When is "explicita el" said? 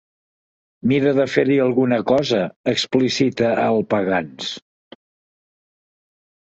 2.73-3.81